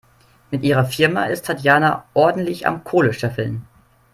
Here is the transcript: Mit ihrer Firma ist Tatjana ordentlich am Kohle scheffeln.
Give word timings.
Mit 0.49 0.63
ihrer 0.63 0.85
Firma 0.85 1.25
ist 1.25 1.45
Tatjana 1.45 2.05
ordentlich 2.15 2.65
am 2.65 2.83
Kohle 2.83 3.13
scheffeln. 3.13 3.67